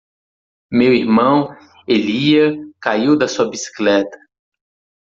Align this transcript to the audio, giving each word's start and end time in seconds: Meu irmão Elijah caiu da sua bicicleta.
Meu 0.71 0.95
irmão 0.95 1.55
Elijah 1.87 2.57
caiu 2.81 3.15
da 3.15 3.27
sua 3.27 3.51
bicicleta. 3.51 4.17